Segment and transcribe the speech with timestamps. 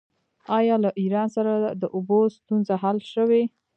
[0.57, 1.51] آیا له ایران سره
[1.81, 3.43] د اوبو ستونزه حل شوې؟